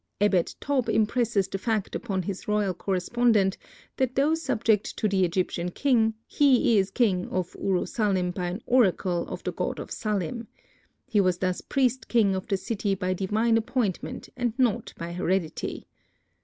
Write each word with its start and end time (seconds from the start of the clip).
Ebed 0.19 0.55
tob 0.59 0.89
impresses 0.89 1.47
the 1.47 1.59
fact 1.59 1.93
upon 1.93 2.23
his 2.23 2.47
royal 2.47 2.73
correspondent 2.73 3.55
that 3.97 4.15
though 4.15 4.33
subject 4.33 4.97
to 4.97 5.07
the 5.07 5.23
Egyptian 5.23 5.69
king, 5.69 6.15
he 6.25 6.79
is 6.79 6.89
king 6.89 7.27
of 7.29 7.55
Uru 7.61 7.85
Salim 7.85 8.31
by 8.31 8.47
an 8.47 8.63
oracle 8.65 9.27
of 9.27 9.43
the 9.43 9.53
god 9.53 9.77
of 9.77 9.91
Salim. 9.91 10.47
He 11.05 11.21
was 11.21 11.37
thus 11.37 11.61
priest 11.61 12.07
king 12.07 12.33
of 12.33 12.47
the 12.47 12.57
city 12.57 12.95
by 12.95 13.13
divine 13.13 13.57
appointment 13.57 14.27
and 14.35 14.57
not 14.57 14.91
by 14.97 15.11
heredity. 15.11 15.85